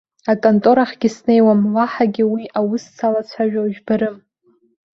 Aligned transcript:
Аконторахьгьы 0.31 1.09
снеиуам, 1.15 1.61
уаҳагьы 1.75 2.23
уи 2.33 2.43
аус 2.59 2.83
салацәажәо 2.95 3.63
жәбарым. 3.73 4.15